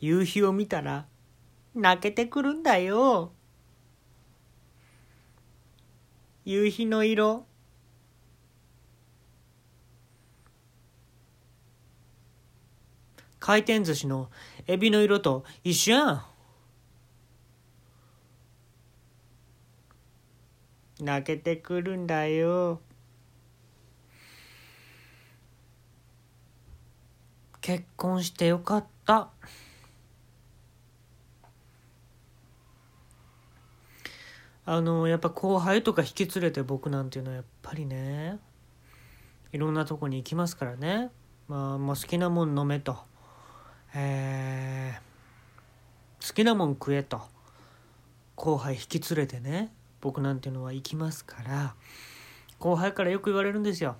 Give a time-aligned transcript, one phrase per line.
[0.00, 1.06] 夕日を見たら
[1.74, 3.32] 泣けてくるんだよ。
[6.44, 7.46] 夕日の色
[13.40, 14.30] 回転寿司の
[14.66, 16.24] エビの色と一緒やん。
[21.00, 22.80] 泣けてくるんだよ。
[27.60, 29.30] 結婚してよかった。
[34.70, 38.38] あのやっぱ後輩とか引き連れて僕なんていうのはやっぱりね
[39.50, 41.08] いろんなとこに行きますからね。
[41.48, 42.98] まあ、まあ、好きなもん飲めと。
[43.94, 47.22] えー好きなもん食えと。
[48.34, 51.74] 後輩引き連れてね僕なんていうのは行きますから。
[52.58, 53.96] 後輩からよく言われるんですよ。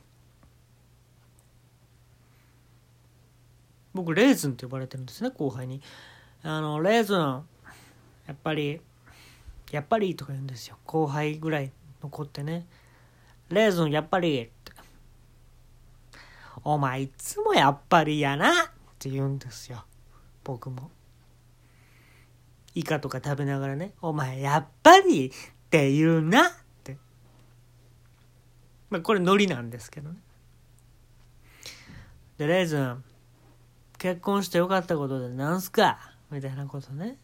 [3.95, 5.81] 僕レーズンって呼ばれてるんですね後輩に。
[6.43, 7.43] あのレーズンや
[8.35, 8.83] っぱり
[9.71, 10.79] やっぱりとか言うんですよ。
[10.85, 11.71] 後輩ぐらい
[12.03, 12.67] の子ってね。
[13.51, 14.73] レーズンやっぱりって。
[16.65, 18.51] お前いつもやっぱりやな。
[18.51, 18.55] っ
[18.99, 19.85] て言うんですよ。
[20.45, 20.91] 僕も。
[22.75, 23.93] イカとか食べながらね。
[24.01, 25.33] お前やっぱりっ
[25.71, 26.49] て言うな。
[26.49, 26.51] っ
[26.85, 26.97] て。
[28.91, 30.19] まあこれノリなんですけどね。
[32.39, 33.05] でレーズン
[33.99, 35.99] 結婚してよかったことでなんすか？
[36.31, 37.19] みたいなことね。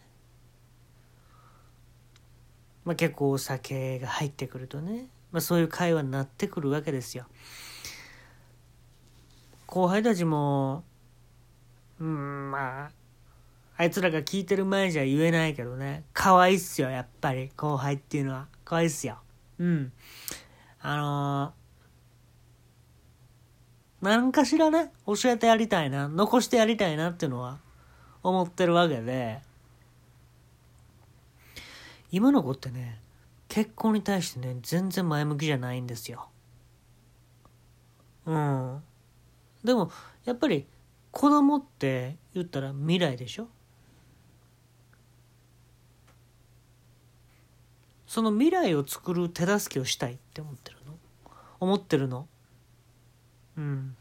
[2.84, 7.26] まあ、結構お酒が入ってくるとね、まあ、そういう会話になってくるわけですよ。
[9.66, 10.84] 後輩たちも
[11.98, 12.90] うんまあ
[13.76, 19.18] あいつらが聞いてる前じゃ言えないけどね可愛いっすよやっぱり後輩っていうのは可愛いっすよ。
[19.58, 19.92] うん。
[20.80, 27.58] あのー、何かしらね教えてやりたいな残してやりたいなっていうのは
[28.22, 29.40] 思ってるわけで。
[32.14, 33.00] 今の子ってね
[33.48, 36.28] 結婚に対してね全然前向きじゃないんですよ。
[38.24, 38.82] うん。
[39.64, 39.90] でも
[40.24, 40.64] やっぱり
[41.10, 43.48] 子供って言ったら未来でしょ？
[48.06, 50.94] その未来を作る手助けをしたいって思ってるの？
[51.58, 52.28] 思ってるの？
[53.58, 53.96] うん。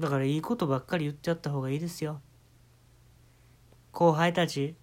[0.00, 2.20] だからいいことばっかり言ってやった方がいいですよ。
[3.92, 4.74] 後輩たち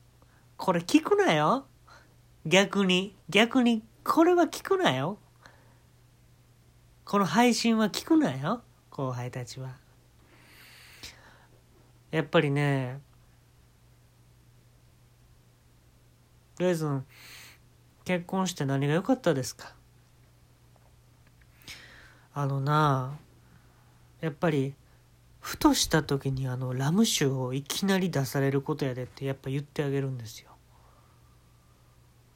[0.60, 1.66] これ聞くなよ。
[2.46, 5.18] 逆に、逆に、これは聞くなよ。
[7.06, 8.62] この配信は聞くなよ。
[8.90, 9.70] 後輩たちは。
[12.12, 13.00] やっぱりね、
[16.60, 17.06] レーズン、
[18.04, 19.74] 結婚して何が良かったですか？
[22.34, 23.18] あのな
[24.20, 24.74] やっぱり、
[25.40, 30.49] ふとした時にあのラム酒をいきなり出されることやでってやっぱ言ってあげるんですよ。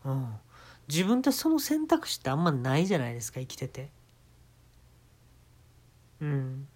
[0.06, 0.28] うん。
[0.88, 3.90] 自分ってその選択肢ってあんまないじゃないですか生きてて。
[6.22, 6.68] うん。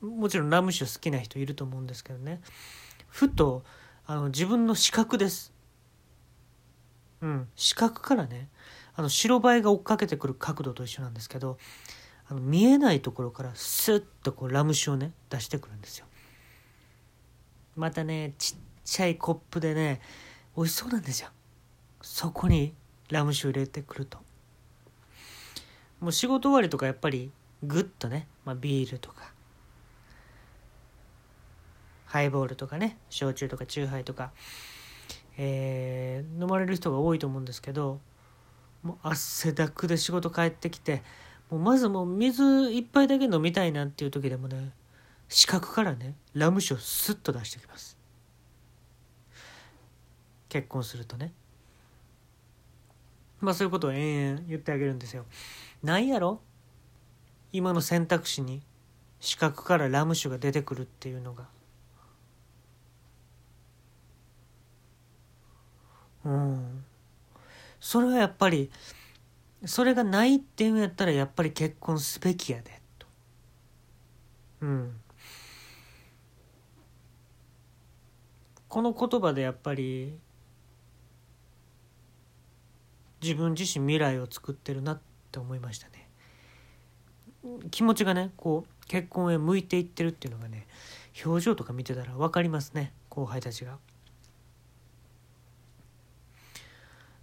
[0.00, 2.40] もちろんラム酒好きな人いると思うんですけどね。
[3.08, 3.64] ふと
[4.06, 5.52] あの自分の視覚です。
[7.20, 7.48] うん。
[7.56, 8.48] 視覚からね
[8.94, 11.58] あの白バイが追っかけてくる角度と一緒なんですけど
[12.28, 16.06] あの見えないところからスッとこうラム酒をね出してくるんですよ
[17.74, 20.00] またねちっちゃいコップでね
[20.56, 21.30] 美味しそうなんですよ
[22.02, 22.74] そこに
[23.10, 24.18] ラム酒入れてくると。
[26.00, 27.30] もう仕事終わりとかやっぱり
[27.62, 29.32] グッとね、まあ、ビールとか
[32.06, 34.32] ハイボールとかね焼酎とかチューハイとか、
[35.38, 38.00] えー飲まれる人が多いと思うんですけど
[38.82, 41.04] もう汗だくで仕事帰ってきて
[41.50, 44.72] もうまずもう水一杯だけ飲みたいなっていう時でもね
[45.28, 47.96] 視覚からねラム酒をスッと出してきます。
[50.48, 51.32] 結婚するとね。
[53.42, 55.26] まあそういうことを延々言ってあげるんですよ。
[55.82, 56.40] ないやろ？
[57.52, 58.62] 今の選択肢に
[59.20, 61.48] 視覚からラム酒が出てくるっていうのが。
[66.24, 66.84] うん。
[67.80, 68.70] それはやっぱり
[69.64, 73.06] それがないっていうんやったらやっぱり結婚すべきやでと。
[74.60, 75.00] うん。
[78.68, 80.14] この言葉でやっぱり
[83.22, 86.08] 自分自身未来を作ってるなって思いましたね。
[87.70, 90.66] 気持ちがねこう結婚へ向いていってるっていうのがね
[91.24, 93.78] 表情とか見てたら分かりますね後輩たちが。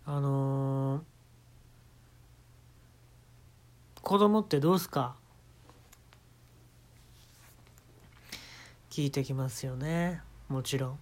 [0.06, 1.01] あのー
[4.02, 5.16] 子供ってどうすか？
[8.90, 11.00] 聞いてきますよねもちろん。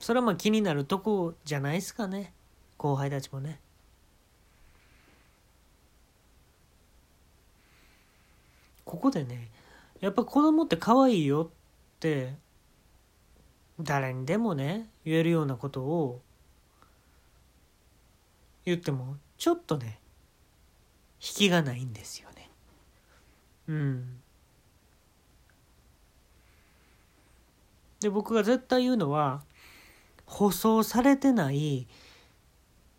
[0.00, 2.34] それはまあ気になるとこじゃないですかね
[2.76, 3.58] 後輩たちもね。
[8.94, 9.50] ここでね
[10.00, 12.34] やっぱ子供って可愛いよって
[13.80, 16.20] 誰にでもね言えるようなことを
[18.64, 19.98] 言ってもちょっとね
[21.20, 22.50] 引きがないんですよね。
[23.66, 24.20] うん。
[28.00, 29.42] で僕が絶対言うのは
[30.24, 31.88] 舗装されてない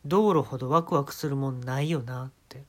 [0.06, 2.64] 道路ほどワクワクするもんないよなって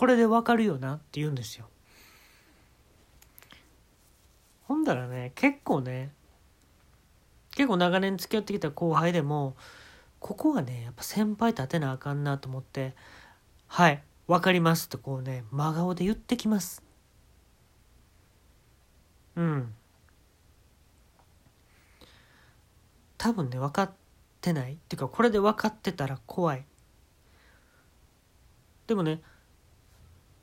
[0.00, 1.68] これでわかるよなって言うんですよ。
[4.62, 6.10] ほんだらね結構ね
[7.50, 9.56] 結構長年付き合ってきた後輩でも
[10.18, 12.94] ここはねやっぱ先輩立てなあかんなと思って
[13.68, 16.82] 「はい分かります」とこうね真顔で言ってきます。
[19.36, 19.74] うん。
[23.18, 23.92] 多分ね分かっ
[24.40, 24.72] てない。
[24.72, 26.64] っていうかこれで分かってたら怖い。
[28.86, 29.20] でもね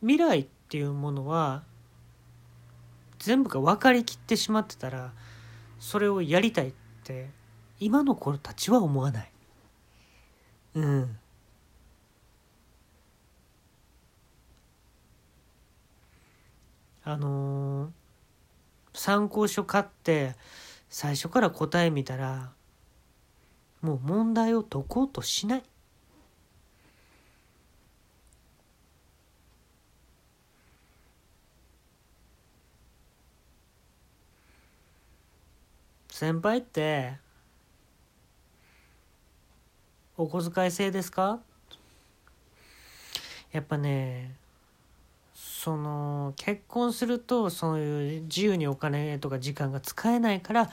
[0.01, 1.63] 未来っていうものは
[3.19, 5.13] 全部が分かりきってしまってたら
[5.79, 6.73] それをやりたいっ
[7.03, 7.29] て
[7.79, 9.31] 今の子たちは思わない。
[10.75, 11.17] うん。
[17.03, 17.89] あのー、
[18.93, 20.35] 参考書買って
[20.89, 22.51] 最初から答え見たら
[23.81, 25.63] もう問題を解こうとしない。
[36.17, 37.13] 先輩って
[40.17, 41.39] お小遣い制ですか？
[43.51, 44.33] やっぱね
[45.35, 50.71] その結婚するとそういう自由にお金とか時間が使えないから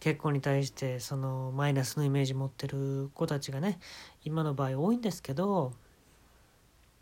[0.00, 3.78] 結婚に対してそのマイナスのイメージ持ってる子たちがね
[4.24, 5.74] 今の場合多いんですけど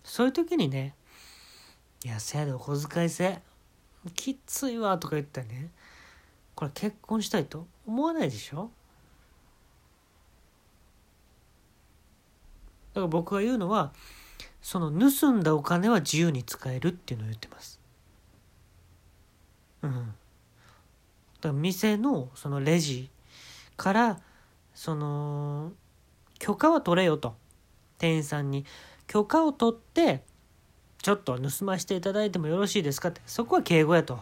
[0.03, 0.97] そういう時にね
[2.05, 3.39] 「いやせやでお小遣い制。
[4.17, 5.71] きついわ」とか言ったらね。
[6.55, 8.71] これ結婚したいと思わないでしょ？
[12.95, 13.93] だから僕が言うのは
[14.63, 17.81] その盗んだお金は自由に使えるっていうのを言ってます。
[19.83, 19.93] うん。
[19.93, 19.97] だ
[21.43, 23.11] から店のそのレジ
[23.77, 24.21] から
[24.75, 25.73] その
[26.39, 27.35] 許可は取れよと
[27.99, 28.65] 店員さんに
[29.07, 30.23] 許可を取って
[31.03, 34.21] ちょっと盗ませていただいてもよろしいですかってそこは敬語やと。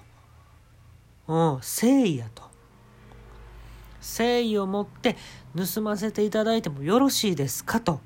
[1.32, 2.43] 誠意やと。
[4.00, 5.17] 誠意を持って
[5.56, 8.00] 盗ませていただいてもよろしいですかと。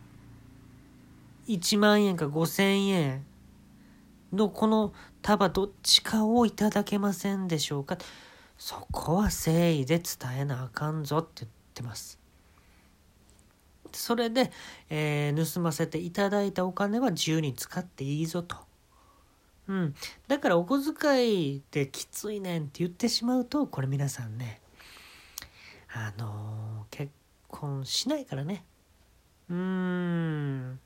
[1.48, 3.24] 1万円か5000円
[4.32, 4.92] のこの
[5.22, 7.98] 束どっちかをいただけませんでしょうか
[8.58, 10.04] そこは誠意で伝
[10.38, 12.18] えなあかんぞって言ってます。
[13.92, 14.50] それで、
[14.90, 18.56] えー、盗ませていただいたお金は自由に使っていいぞと。
[19.68, 19.94] うん。
[20.28, 24.60] だからお小遣いできついねんって言ってしまうと、これ皆さんね、
[25.92, 27.12] あのー、結
[27.48, 28.64] 婚しないからね。
[29.48, 30.80] うん。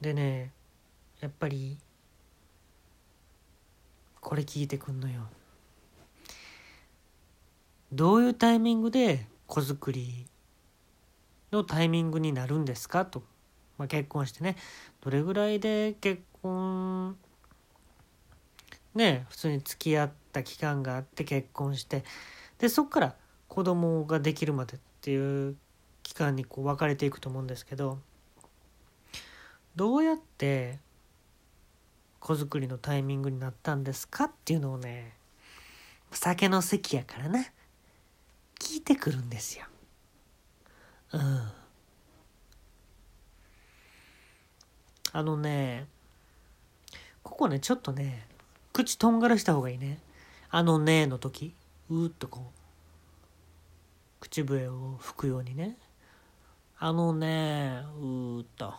[0.00, 0.52] でね、
[1.20, 1.78] やっぱり、
[4.20, 5.22] これ聞いてくんのよ。
[7.92, 10.26] どういうタイミングで子作り
[11.52, 13.22] のタイミングになるんですかと
[13.82, 14.54] まあ、結婚してね
[15.00, 17.16] どれぐらいで結婚
[18.94, 22.04] ね普通に付き合った期間があって結婚して
[22.58, 23.16] でそっから
[23.48, 25.56] 子供ができるまでっていう
[26.04, 27.98] 期間にこう分かれていくと思うんですけど
[29.74, 30.78] どうやって
[32.20, 35.14] 子作りのタイミングになったんですかっていうのをね
[36.12, 37.40] 酒の席やからな
[38.60, 39.64] 聞いてくるんですよ。
[41.14, 41.61] うん。
[45.12, 45.86] あのね、
[47.22, 48.26] ここね、ちょっとね、
[48.72, 49.98] 口とんがらした方がいいね。
[50.50, 51.54] あのねの時、
[51.90, 55.76] うーっとこう、口笛を吹くようにね。
[56.78, 58.74] あのね、うーっと。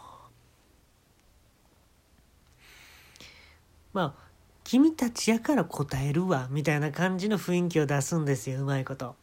[3.94, 4.24] まあ、
[4.64, 9.16] 君たちやから答えるわ、みたいな感じの雰囲気を出すんですよ、うまいこと。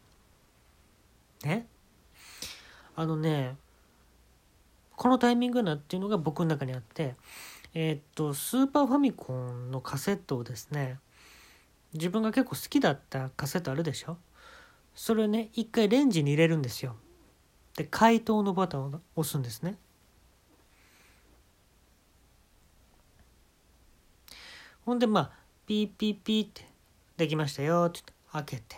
[1.43, 1.67] ね。
[2.95, 3.57] あのね、
[5.01, 7.15] このタイミングなっていうのが僕の中にあって、
[7.73, 10.99] えー、っと、スーパーファミコンのカセットをですね、
[11.93, 14.19] 自分が結構好きだったカセットあるでしょ？
[14.93, 16.97] それをね、一回レンジに入れるんですよ。
[17.75, 19.75] で、解凍のボタンを押すんですね。
[24.85, 25.31] ほんで、まあ、
[25.65, 26.67] ピーピーピーって、
[27.17, 28.75] できましたよって開けて、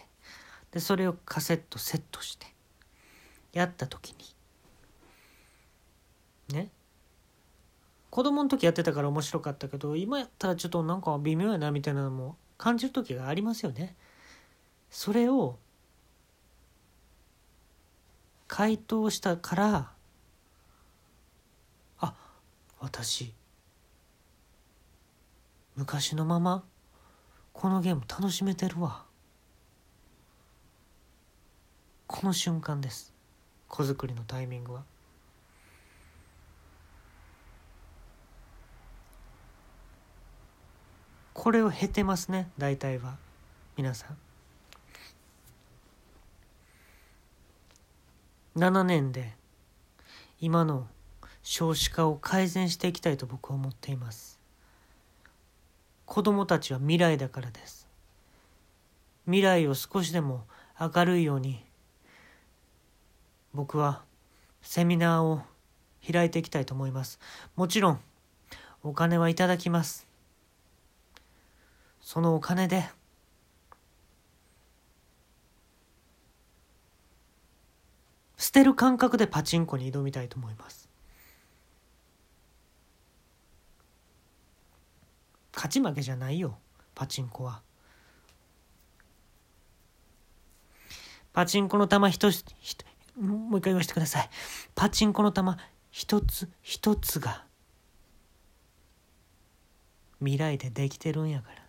[0.71, 2.47] で、それをカセットセットして、
[3.51, 4.19] やった時に、
[6.49, 6.69] ね。
[8.09, 13.95] 子供の時やってたから面白かったけど今やったらちょっとなんか微妙やなみたいなのも感じる時がありますよね。
[14.89, 15.57] それを
[18.47, 19.91] 回答したから
[21.99, 22.13] あ
[22.79, 23.33] 私
[25.75, 26.63] 昔のまま
[27.51, 29.05] このゲーム楽しめてるわ。
[32.05, 33.11] この瞬間です。
[33.67, 34.83] 子作りのタイミングは。
[41.43, 43.17] これを経てますね大体は。
[43.75, 44.17] 皆さん。
[48.57, 49.33] 7年で
[50.39, 50.87] 今の
[51.41, 54.39] 少子化を改善していきたいと僕は思っています。
[56.05, 57.89] 子供たちは未来だからです。
[59.25, 60.45] 未来を少しでも
[60.79, 61.61] 明るいように
[63.53, 64.01] 僕は
[64.61, 65.41] セミナーを
[66.09, 67.19] 開いていきたいと思います。
[67.57, 67.99] もちろん
[68.81, 70.12] お金はいただきます。
[72.03, 72.83] そのお金で。
[78.37, 80.89] 捨てる感覚でパチンコに挑みたいと思います。
[85.55, 86.57] 勝ち負けじゃないよ
[86.93, 87.61] パチンコは。
[91.31, 92.43] パチンコの玉一つ
[93.17, 94.29] もう一回言わせてください。
[94.75, 95.57] パチンコの玉
[95.89, 97.45] 一つ一つが
[100.19, 101.62] 未来でできてるんやから。